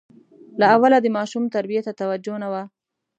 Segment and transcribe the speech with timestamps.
[0.59, 2.63] له اوله د ماشوم تربیې ته توجه نه وه.